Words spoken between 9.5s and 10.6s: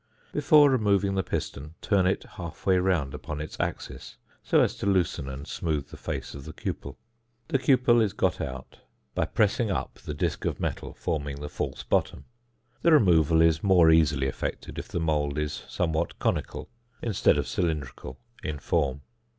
up the disc of